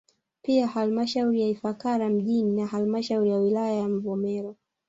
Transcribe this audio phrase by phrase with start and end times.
[0.41, 4.55] Pia halmashauri ya Ifakara mjini na halmashauri ya wilaya ya Mvomero